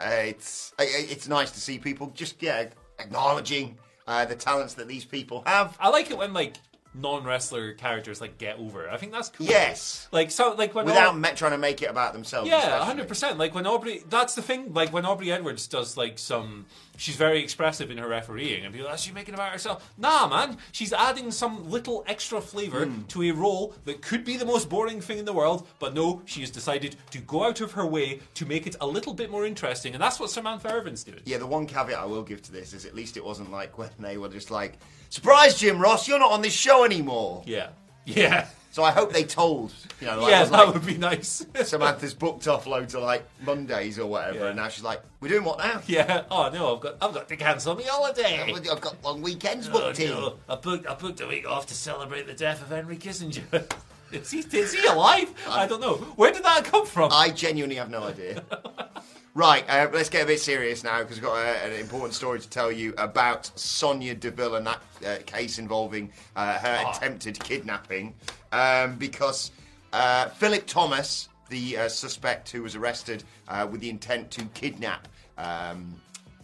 uh, 0.00 0.04
it's 0.24 0.72
it's 0.78 1.28
nice 1.28 1.50
to 1.52 1.60
see 1.60 1.78
people 1.78 2.10
just 2.14 2.42
yeah 2.42 2.68
acknowledging 2.98 3.78
uh, 4.06 4.24
the 4.24 4.34
talents 4.36 4.74
that 4.74 4.88
these 4.88 5.04
people 5.04 5.42
have. 5.46 5.76
I 5.80 5.88
like 5.90 6.10
it 6.10 6.18
when 6.18 6.32
like 6.32 6.54
non-wrestler 6.98 7.72
characters 7.74 8.20
like 8.20 8.38
get 8.38 8.58
over. 8.58 8.88
I 8.90 8.96
think 8.96 9.12
that's 9.12 9.28
cool. 9.28 9.46
Yes. 9.46 10.08
Like 10.12 10.30
so, 10.30 10.54
like 10.56 10.74
when 10.74 10.86
Without 10.86 11.14
Au- 11.14 11.18
me- 11.18 11.28
trying 11.36 11.52
to 11.52 11.58
make 11.58 11.82
it 11.82 11.86
about 11.90 12.12
themselves. 12.12 12.48
yeah, 12.48 12.84
hundred 12.84 13.08
percent. 13.08 13.38
Like 13.38 13.54
when 13.54 13.66
Aubrey, 13.66 14.02
that's 14.08 14.34
the 14.34 14.42
thing. 14.42 14.72
Like 14.74 14.92
when 14.92 15.04
Aubrey 15.04 15.30
Edwards 15.32 15.66
does 15.66 15.96
like 15.96 16.18
some, 16.18 16.66
she's 16.96 17.16
very 17.16 17.42
expressive 17.42 17.90
in 17.90 17.98
her 17.98 18.08
refereeing, 18.08 18.64
and 18.64 18.74
people, 18.74 18.88
are 18.88 18.96
she 18.98 19.12
making 19.12 19.34
about 19.34 19.52
herself? 19.52 19.92
Nah, 19.98 20.26
man, 20.28 20.58
she's 20.72 20.92
adding 20.92 21.30
some 21.30 21.68
little 21.70 22.04
extra 22.06 22.40
flavor 22.40 22.86
Hmm. 22.86 23.02
to 23.08 23.22
a 23.24 23.30
role 23.32 23.74
that 23.84 24.02
could 24.02 24.24
be 24.24 24.36
the 24.36 24.44
most 24.46 24.68
boring 24.68 25.00
thing 25.00 25.18
in 25.18 25.24
the 25.24 25.32
world, 25.32 25.66
but 25.78 25.94
no, 25.94 26.22
she 26.24 26.40
has 26.40 26.50
decided 26.50 26.96
to 27.10 27.18
go 27.18 27.44
out 27.44 27.60
of 27.60 27.72
her 27.72 27.86
way 27.86 28.20
to 28.34 28.46
make 28.46 28.66
it 28.66 28.76
a 28.80 28.86
little 28.86 29.14
bit 29.14 29.30
more 29.30 29.46
interesting, 29.46 29.94
and 29.94 30.02
that's 30.02 30.18
what 30.20 30.30
Samantha 30.30 30.72
Irvin's 30.72 31.04
doing. 31.04 31.20
Yeah, 31.24 31.38
the 31.38 31.46
one 31.46 31.66
caveat 31.66 31.98
I 31.98 32.04
will 32.04 32.22
give 32.22 32.42
to 32.42 32.52
this 32.52 32.72
is 32.72 32.84
at 32.86 32.94
least 32.94 33.16
it 33.16 33.24
wasn't 33.24 33.50
like 33.52 33.78
when 33.78 33.90
they 33.98 34.16
were 34.18 34.28
just 34.28 34.50
like, 34.50 34.78
"Surprise, 35.10 35.58
Jim 35.58 35.78
Ross, 35.78 36.06
you're 36.08 36.18
not 36.18 36.32
on 36.32 36.42
this 36.42 36.52
show 36.52 36.84
anymore." 36.84 37.42
Yeah, 37.46 37.68
yeah, 38.04 38.46
So 38.76 38.84
I 38.84 38.90
hope 38.90 39.10
they 39.10 39.24
told, 39.24 39.72
you 40.02 40.06
know, 40.06 40.20
like, 40.20 40.30
yeah. 40.30 40.44
That 40.44 40.52
like, 40.52 40.74
would 40.74 40.84
be 40.84 40.98
nice. 40.98 41.46
Samantha's 41.64 42.12
booked 42.12 42.46
off 42.46 42.66
loads 42.66 42.94
of 42.94 43.04
like 43.04 43.26
Mondays 43.42 43.98
or 43.98 44.04
whatever, 44.06 44.40
Yeah. 44.40 44.46
and 44.48 44.56
now 44.56 44.68
she's 44.68 44.84
like, 44.84 45.00
"We're 45.18 45.28
doing 45.30 45.44
what 45.44 45.56
now?" 45.56 45.80
yeah. 45.86 46.24
Oh 46.30 46.50
no, 46.52 46.74
I've 46.76 46.82
got, 46.82 46.96
I've 47.00 47.14
got 47.14 47.26
to 47.26 47.36
cancel 47.38 47.74
my 47.74 47.84
holiday. 47.84 48.52
I've 48.52 48.80
got 48.82 49.02
long 49.02 49.22
weekends 49.22 49.66
Oh, 49.70 49.72
booked 49.72 50.00
in. 50.00 50.10
no. 50.10 50.34
I 50.46 50.56
booked 50.56 50.86
I 50.86 50.94
booked 50.94 51.22
a 51.22 51.26
week 51.26 51.48
off 51.48 51.64
to 51.68 51.74
celebrate 51.74 52.26
the 52.26 52.34
death 52.34 52.60
of 52.60 52.68
Henry 52.68 52.98
Kissinger. 52.98 53.64
is 54.12 54.30
he 54.30 54.40
is 54.40 54.74
he 54.74 54.86
alive? 54.86 55.32
I 55.48 55.66
don't 55.66 55.80
know. 55.80 55.94
Where 56.16 56.30
did 56.30 56.44
that 56.44 56.64
come 56.64 56.84
from? 56.84 57.08
I 57.14 57.30
genuinely 57.30 57.76
have 57.76 57.88
no 57.88 58.02
idea. 58.02 58.44
right, 59.36 59.64
uh, 59.68 59.88
let's 59.92 60.08
get 60.08 60.24
a 60.24 60.26
bit 60.26 60.40
serious 60.40 60.82
now 60.82 60.98
because 61.00 61.16
we've 61.16 61.24
got 61.24 61.36
a, 61.36 61.64
an 61.66 61.72
important 61.78 62.14
story 62.14 62.40
to 62.40 62.48
tell 62.48 62.72
you 62.72 62.94
about 62.98 63.46
Sonya 63.58 64.14
Deville 64.14 64.56
and 64.56 64.66
that 64.66 64.80
uh, 65.06 65.16
case 65.26 65.58
involving 65.58 66.10
uh, 66.34 66.58
her 66.58 66.82
Ah. 66.84 66.96
attempted 66.96 67.38
kidnapping. 67.38 68.14
Um, 68.52 68.96
because 68.96 69.50
uh, 69.92 70.28
Philip 70.30 70.66
Thomas, 70.66 71.28
the 71.50 71.76
uh, 71.76 71.88
suspect 71.88 72.50
who 72.50 72.62
was 72.62 72.74
arrested 72.74 73.22
uh, 73.48 73.68
with 73.70 73.80
the 73.82 73.90
intent 73.90 74.30
to 74.32 74.44
kidnap 74.54 75.06
um, 75.38 75.94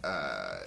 uh, 0.03 0.59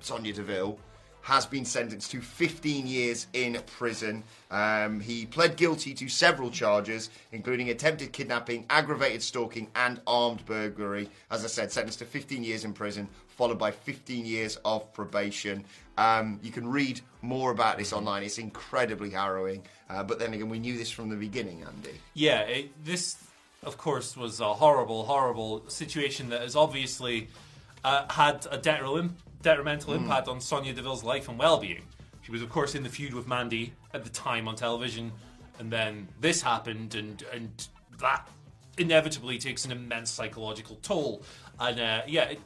Sonya 0.00 0.32
Deville 0.34 0.78
has 1.22 1.46
been 1.46 1.64
sentenced 1.64 2.10
to 2.12 2.20
15 2.20 2.86
years 2.86 3.26
in 3.32 3.60
prison. 3.66 4.24
Um, 4.50 5.00
he 5.00 5.26
pled 5.26 5.56
guilty 5.56 5.94
to 5.94 6.08
several 6.08 6.50
charges, 6.50 7.10
including 7.32 7.70
attempted 7.70 8.12
kidnapping, 8.12 8.66
aggravated 8.70 9.22
stalking, 9.22 9.68
and 9.74 10.00
armed 10.06 10.44
burglary. 10.46 11.08
As 11.30 11.44
I 11.44 11.48
said, 11.48 11.70
sentenced 11.70 11.98
to 12.00 12.04
15 12.04 12.42
years 12.42 12.64
in 12.64 12.72
prison, 12.72 13.08
followed 13.28 13.58
by 13.58 13.70
15 13.70 14.24
years 14.24 14.56
of 14.64 14.92
probation. 14.92 15.64
Um, 15.98 16.40
you 16.42 16.50
can 16.50 16.66
read 16.66 17.00
more 17.22 17.50
about 17.50 17.76
this 17.76 17.92
online. 17.92 18.22
It's 18.22 18.38
incredibly 18.38 19.10
harrowing. 19.10 19.62
Uh, 19.88 20.02
but 20.02 20.18
then 20.18 20.32
again, 20.32 20.48
we 20.48 20.58
knew 20.58 20.78
this 20.78 20.90
from 20.90 21.08
the 21.08 21.16
beginning, 21.16 21.62
Andy. 21.62 21.98
yeah, 22.14 22.40
it, 22.42 22.84
this 22.84 23.16
of 23.62 23.76
course 23.76 24.16
was 24.16 24.40
a 24.40 24.54
horrible, 24.54 25.04
horrible 25.04 25.68
situation 25.68 26.30
that 26.30 26.40
has 26.40 26.56
obviously 26.56 27.28
uh, 27.84 28.10
had 28.10 28.46
a 28.50 28.58
detrimental, 28.58 29.14
detrimental 29.42 29.94
impact 29.94 30.28
on 30.28 30.40
Sonya 30.40 30.72
Deville's 30.72 31.04
life 31.04 31.28
and 31.28 31.38
well-being. 31.38 31.82
She 32.22 32.32
was, 32.32 32.42
of 32.42 32.50
course, 32.50 32.74
in 32.74 32.82
the 32.82 32.88
feud 32.88 33.14
with 33.14 33.26
Mandy 33.26 33.72
at 33.94 34.04
the 34.04 34.10
time 34.10 34.46
on 34.48 34.54
television, 34.56 35.12
and 35.58 35.70
then 35.72 36.08
this 36.20 36.42
happened, 36.42 36.94
and 36.94 37.22
and 37.32 37.68
that 37.98 38.28
inevitably 38.78 39.38
takes 39.38 39.64
an 39.64 39.72
immense 39.72 40.10
psychological 40.10 40.76
toll. 40.82 41.22
And 41.58 41.80
uh, 41.80 42.02
yeah, 42.06 42.30
it, 42.30 42.40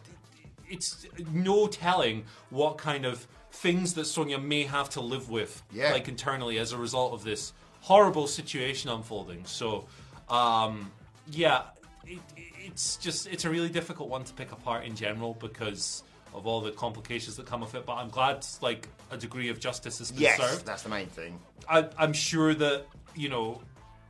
it's 0.68 1.06
no 1.32 1.66
telling 1.66 2.24
what 2.50 2.78
kind 2.78 3.04
of 3.04 3.26
things 3.52 3.94
that 3.94 4.06
Sonya 4.06 4.38
may 4.38 4.64
have 4.64 4.90
to 4.90 5.00
live 5.00 5.30
with, 5.30 5.62
Yeah. 5.72 5.92
like 5.92 6.08
internally, 6.08 6.58
as 6.58 6.72
a 6.72 6.78
result 6.78 7.12
of 7.12 7.22
this 7.24 7.52
horrible 7.80 8.26
situation 8.26 8.90
unfolding. 8.90 9.44
So, 9.44 9.86
um, 10.28 10.90
yeah, 11.30 11.62
it, 12.06 12.18
it's 12.36 12.96
just 12.96 13.26
it's 13.26 13.44
a 13.44 13.50
really 13.50 13.68
difficult 13.68 14.08
one 14.08 14.24
to 14.24 14.32
pick 14.34 14.52
apart 14.52 14.84
in 14.84 14.96
general 14.96 15.34
because 15.34 16.02
of 16.34 16.46
all 16.46 16.60
the 16.60 16.72
complications 16.72 17.36
that 17.36 17.46
come 17.46 17.60
with 17.60 17.74
it. 17.74 17.86
But 17.86 17.94
I'm 17.94 18.10
glad 18.10 18.44
like 18.60 18.88
a 19.10 19.16
degree 19.16 19.48
of 19.48 19.60
justice 19.60 19.98
has 19.98 20.10
been 20.10 20.22
Yes, 20.22 20.38
served. 20.38 20.66
that's 20.66 20.82
the 20.82 20.88
main 20.90 21.06
thing. 21.06 21.38
I, 21.68 21.88
I'm 21.96 22.12
sure 22.12 22.52
that 22.54 22.84
you 23.14 23.28
know 23.28 23.62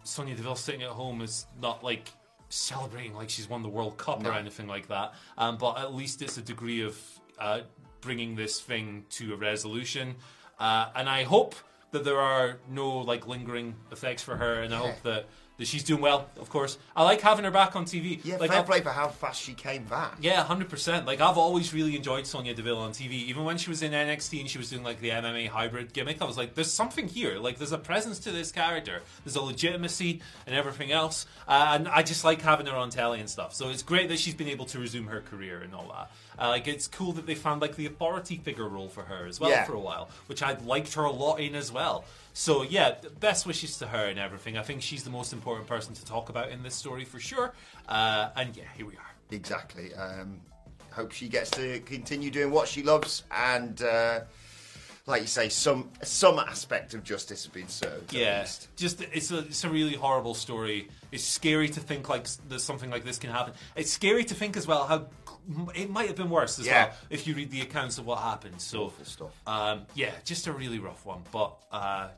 Sonya 0.04 0.34
Deville 0.34 0.56
sitting 0.56 0.82
at 0.82 0.88
home 0.90 1.20
is 1.20 1.46
not 1.60 1.84
like 1.84 2.10
celebrating 2.48 3.14
like 3.14 3.30
she's 3.30 3.48
won 3.48 3.62
the 3.62 3.68
World 3.68 3.96
Cup 3.98 4.24
or 4.24 4.32
anything 4.32 4.66
like 4.66 4.88
that. 4.88 5.14
Um, 5.38 5.58
but 5.58 5.78
at 5.78 5.94
least 5.94 6.22
it's 6.22 6.36
a 6.38 6.42
degree 6.42 6.82
of 6.82 6.98
uh, 7.38 7.60
bringing 8.00 8.34
this 8.36 8.60
thing 8.60 9.04
to 9.10 9.34
a 9.34 9.36
resolution. 9.36 10.14
Uh, 10.58 10.86
and 10.94 11.08
I 11.08 11.24
hope 11.24 11.54
that 11.90 12.04
there 12.04 12.20
are 12.20 12.58
no 12.70 12.98
like 12.98 13.26
lingering 13.26 13.74
effects 13.92 14.22
for 14.22 14.36
her, 14.36 14.62
and 14.62 14.74
I 14.74 14.78
hope 14.78 15.02
that. 15.02 15.26
That 15.56 15.68
she's 15.68 15.84
doing 15.84 16.00
well, 16.00 16.28
of 16.40 16.50
course. 16.50 16.78
I 16.96 17.04
like 17.04 17.20
having 17.20 17.44
her 17.44 17.50
back 17.52 17.76
on 17.76 17.84
TV. 17.84 18.18
Yeah, 18.24 18.38
like 18.38 18.50
fair 18.50 18.58
I've- 18.58 18.66
play 18.66 18.80
for 18.80 18.90
how 18.90 19.06
fast 19.06 19.40
she 19.40 19.54
came 19.54 19.84
back. 19.84 20.16
yeah, 20.20 20.42
hundred 20.42 20.68
percent. 20.68 21.06
Like 21.06 21.20
I've 21.20 21.38
always 21.38 21.72
really 21.72 21.94
enjoyed 21.94 22.26
Sonya 22.26 22.54
Deville 22.54 22.78
on 22.78 22.90
TV. 22.90 23.12
Even 23.12 23.44
when 23.44 23.56
she 23.56 23.70
was 23.70 23.80
in 23.80 23.92
NXT 23.92 24.40
and 24.40 24.50
she 24.50 24.58
was 24.58 24.68
doing 24.68 24.82
like 24.82 25.00
the 25.00 25.10
MMA 25.10 25.46
hybrid 25.48 25.92
gimmick, 25.92 26.20
I 26.20 26.24
was 26.24 26.36
like, 26.36 26.56
"There's 26.56 26.72
something 26.72 27.06
here. 27.06 27.38
Like 27.38 27.58
there's 27.58 27.70
a 27.70 27.78
presence 27.78 28.18
to 28.20 28.32
this 28.32 28.50
character. 28.50 29.00
There's 29.24 29.36
a 29.36 29.42
legitimacy 29.42 30.20
and 30.44 30.56
everything 30.56 30.90
else." 30.90 31.24
Uh, 31.46 31.68
and 31.78 31.86
I 31.86 32.02
just 32.02 32.24
like 32.24 32.42
having 32.42 32.66
her 32.66 32.74
on 32.76 32.90
telly 32.90 33.20
and 33.20 33.30
stuff. 33.30 33.54
So 33.54 33.68
it's 33.68 33.84
great 33.84 34.08
that 34.08 34.18
she's 34.18 34.34
been 34.34 34.48
able 34.48 34.64
to 34.66 34.80
resume 34.80 35.06
her 35.06 35.20
career 35.20 35.60
and 35.60 35.72
all 35.72 35.86
that. 35.94 36.10
Uh, 36.36 36.48
like 36.48 36.66
it's 36.66 36.88
cool 36.88 37.12
that 37.12 37.26
they 37.26 37.36
found 37.36 37.60
like 37.60 37.76
the 37.76 37.86
authority 37.86 38.38
figure 38.38 38.68
role 38.68 38.88
for 38.88 39.02
her 39.02 39.24
as 39.26 39.38
well 39.38 39.50
Yeah. 39.50 39.62
for 39.66 39.74
a 39.74 39.78
while, 39.80 40.08
which 40.26 40.42
I 40.42 40.54
liked 40.64 40.94
her 40.94 41.04
a 41.04 41.12
lot 41.12 41.38
in 41.38 41.54
as 41.54 41.70
well. 41.70 42.04
So 42.32 42.62
yeah, 42.64 42.96
best 43.20 43.46
wishes 43.46 43.78
to 43.78 43.86
her 43.86 44.06
and 44.06 44.18
everything. 44.18 44.58
I 44.58 44.62
think 44.64 44.82
she's 44.82 45.04
the 45.04 45.10
most 45.10 45.32
important 45.32 45.43
person 45.52 45.94
to 45.94 46.04
talk 46.04 46.28
about 46.28 46.48
in 46.50 46.62
this 46.62 46.74
story 46.74 47.04
for 47.04 47.20
sure. 47.20 47.52
Uh, 47.88 48.30
and 48.36 48.56
yeah, 48.56 48.64
here 48.76 48.86
we 48.86 48.94
are. 48.94 49.10
Exactly. 49.30 49.94
Um, 49.94 50.40
hope 50.90 51.12
she 51.12 51.28
gets 51.28 51.50
to 51.50 51.80
continue 51.80 52.30
doing 52.30 52.50
what 52.50 52.68
she 52.68 52.82
loves, 52.82 53.24
and 53.30 53.82
uh, 53.82 54.20
like 55.06 55.20
you 55.22 55.26
say, 55.26 55.48
some 55.48 55.90
some 56.02 56.38
aspect 56.38 56.94
of 56.94 57.02
justice 57.04 57.44
has 57.44 57.52
been 57.52 57.68
served. 57.68 58.12
Yeah, 58.12 58.46
just 58.76 59.00
it's 59.12 59.30
a 59.30 59.38
it's 59.38 59.64
a 59.64 59.68
really 59.68 59.94
horrible 59.94 60.34
story. 60.34 60.88
It's 61.12 61.24
scary 61.24 61.68
to 61.70 61.80
think 61.80 62.08
like 62.08 62.22
s- 62.22 62.38
that 62.48 62.60
something 62.60 62.90
like 62.90 63.04
this 63.04 63.18
can 63.18 63.30
happen. 63.30 63.54
It's 63.76 63.90
scary 63.90 64.24
to 64.24 64.34
think 64.34 64.56
as 64.56 64.66
well 64.66 64.84
how 64.86 65.06
it 65.74 65.90
might 65.90 66.06
have 66.06 66.16
been 66.16 66.30
worse 66.30 66.58
as 66.58 66.66
Yeah. 66.66 66.86
well 66.86 66.94
if 67.10 67.26
you 67.26 67.34
read 67.34 67.50
the 67.50 67.60
accounts 67.60 67.98
of 67.98 68.06
what 68.06 68.18
happened. 68.20 68.60
So 68.60 68.84
Awful 68.84 69.04
stuff. 69.04 69.42
Um, 69.46 69.82
yeah, 69.94 70.12
just 70.24 70.46
a 70.46 70.52
really 70.52 70.78
rough 70.78 71.04
one. 71.04 71.22
But 71.32 71.54
uh, 71.70 72.08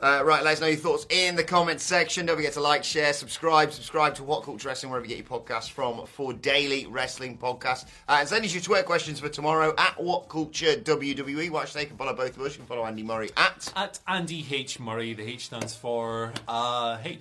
Uh, 0.00 0.22
right, 0.24 0.44
let 0.44 0.52
us 0.52 0.60
know 0.60 0.68
your 0.68 0.76
thoughts 0.76 1.06
in 1.10 1.34
the 1.34 1.42
comments 1.42 1.82
section. 1.82 2.24
Don't 2.24 2.36
forget 2.36 2.52
to 2.52 2.60
like, 2.60 2.84
share, 2.84 3.12
subscribe. 3.12 3.72
Subscribe 3.72 4.14
to 4.14 4.22
WhatCulture 4.22 4.66
Wrestling, 4.66 4.90
wherever 4.90 5.04
you 5.06 5.16
get 5.16 5.28
your 5.28 5.40
podcasts 5.40 5.68
from, 5.70 6.06
for 6.06 6.32
daily 6.32 6.86
wrestling 6.86 7.36
podcasts. 7.36 7.84
Uh, 8.08 8.18
and 8.20 8.28
send 8.28 8.44
us 8.44 8.54
your 8.54 8.62
Twitter 8.62 8.84
questions 8.84 9.18
for 9.18 9.28
tomorrow 9.28 9.74
at 9.76 9.96
WhatCulture 9.98 10.84
WWE. 10.84 11.50
Watch, 11.50 11.72
they 11.72 11.84
can 11.84 11.96
follow 11.96 12.14
both 12.14 12.36
of 12.36 12.42
us. 12.42 12.52
You 12.52 12.58
can 12.58 12.66
follow 12.66 12.84
Andy 12.84 13.02
Murray 13.02 13.30
at. 13.36 13.72
At 13.74 13.98
Andy 14.06 14.46
H 14.48 14.78
Murray, 14.78 15.14
the 15.14 15.24
H 15.24 15.46
stands 15.46 15.74
for 15.74 16.32
uh, 16.46 16.98
hey. 16.98 17.18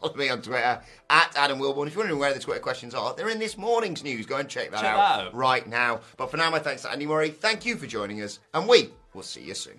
Follow 0.00 0.14
me 0.14 0.30
on 0.30 0.40
Twitter 0.40 0.80
at 1.10 1.36
Adam 1.36 1.58
Wilbourn. 1.58 1.88
If 1.88 1.94
you're 1.94 2.02
wondering 2.04 2.20
where 2.20 2.32
the 2.32 2.40
Twitter 2.40 2.60
questions 2.60 2.94
are, 2.94 3.14
they're 3.14 3.28
in 3.28 3.38
this 3.38 3.58
morning's 3.58 4.02
news. 4.02 4.24
Go 4.24 4.36
and 4.36 4.48
check 4.48 4.70
that, 4.70 4.80
Check 4.80 4.90
out, 4.90 5.16
that 5.18 5.26
out. 5.26 5.34
right 5.34 5.66
now. 5.66 6.00
But 6.16 6.30
for 6.30 6.38
now, 6.38 6.48
my 6.50 6.60
thanks 6.60 6.82
to 6.82 6.90
Andy 6.90 7.04
Murray. 7.04 7.30
Thank 7.30 7.66
you 7.66 7.76
for 7.76 7.86
joining 7.86 8.22
us, 8.22 8.38
and 8.54 8.66
we 8.66 8.90
will 9.12 9.22
see 9.22 9.42
you 9.42 9.54
soon. 9.54 9.78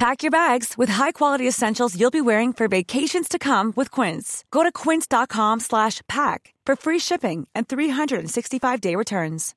Pack 0.00 0.22
your 0.22 0.30
bags 0.30 0.78
with 0.78 0.88
high-quality 0.88 1.46
essentials 1.46 1.94
you'll 1.94 2.10
be 2.10 2.22
wearing 2.22 2.54
for 2.54 2.68
vacations 2.68 3.28
to 3.28 3.38
come 3.38 3.70
with 3.76 3.90
Quince. 3.90 4.44
Go 4.50 4.62
to 4.62 4.72
quince.com 4.72 5.60
slash 5.60 6.00
pack 6.08 6.54
for 6.64 6.74
free 6.74 6.98
shipping 6.98 7.46
and 7.54 7.68
365-day 7.68 8.96
returns. 8.96 9.54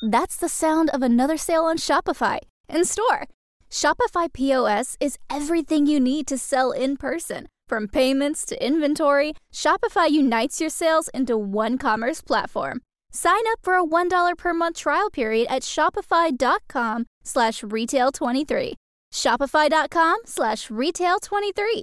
That's 0.00 0.36
the 0.36 0.48
sound 0.48 0.88
of 0.94 1.02
another 1.02 1.36
sale 1.36 1.64
on 1.64 1.76
Shopify 1.76 2.38
in 2.70 2.86
store. 2.86 3.28
Shopify 3.70 4.32
POS 4.32 4.96
is 5.00 5.18
everything 5.28 5.86
you 5.86 6.00
need 6.00 6.26
to 6.26 6.38
sell 6.38 6.72
in 6.72 6.96
person. 6.96 7.46
From 7.68 7.88
payments 7.88 8.46
to 8.46 8.66
inventory, 8.66 9.34
Shopify 9.52 10.10
unites 10.10 10.62
your 10.62 10.70
sales 10.70 11.10
into 11.12 11.36
one 11.36 11.76
commerce 11.76 12.22
platform. 12.22 12.80
Sign 13.12 13.42
up 13.52 13.58
for 13.62 13.74
a 13.74 13.84
$1 13.84 14.38
per 14.38 14.54
month 14.54 14.78
trial 14.78 15.10
period 15.10 15.46
at 15.50 15.62
shopify.com 15.62 17.04
slash 17.28 17.62
retail23. 17.62 18.72
Shopify.com 19.12 20.18
slash 20.26 20.68
retail23. 20.68 21.82